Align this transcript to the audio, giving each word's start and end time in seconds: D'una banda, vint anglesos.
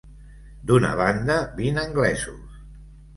D'una 0.69 0.89
banda, 1.01 1.35
vint 1.59 1.77
anglesos. 1.83 2.57